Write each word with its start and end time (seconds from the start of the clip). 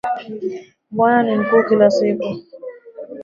Bwana 0.91 1.23
ni 1.33 1.37
mkuu 1.39 1.63
kila 1.69 1.89
siku 1.91 2.27